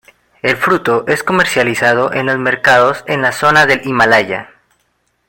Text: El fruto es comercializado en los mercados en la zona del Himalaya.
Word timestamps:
El 0.41 0.57
fruto 0.57 1.05
es 1.05 1.21
comercializado 1.23 2.11
en 2.11 2.25
los 2.25 2.39
mercados 2.39 3.03
en 3.05 3.21
la 3.21 3.31
zona 3.33 3.67
del 3.67 3.85
Himalaya. 3.87 4.49